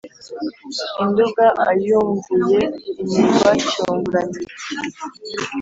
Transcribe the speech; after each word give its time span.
induga 1.03 1.45
ayunguye 1.69 2.61
imirwa 3.01 3.51
cyungura-mirwa. 3.69 4.53